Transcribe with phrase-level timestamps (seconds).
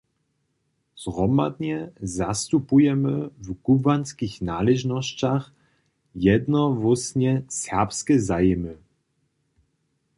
[0.97, 5.51] Zhromadnje zastupujemy w kubłanskich naležnosćach
[6.15, 8.77] jednohłósnje serbske zajimy.